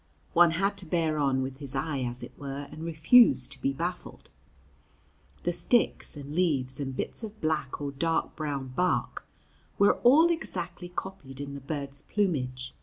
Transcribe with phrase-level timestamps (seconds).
[0.33, 3.71] One had to bear on with his eye, as it were, and refuse to be
[3.71, 4.29] baffled.
[5.43, 9.27] The sticks and leaves, and bits of black or dark brown bark,
[9.77, 12.73] were all exactly copied in the bird's plumage.